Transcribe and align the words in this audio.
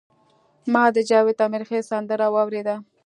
ما 0.73 0.83
د 0.95 0.97
جاوید 1.09 1.39
امیرخیل 1.47 1.83
سندره 1.91 2.27
واوریده. 2.31 2.75